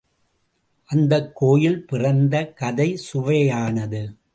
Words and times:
அந்தக் 0.85 1.35
கோயில் 1.35 1.85
பிறந்த 1.85 2.53
கதை 2.53 2.99
சுவையானது. 3.13 4.17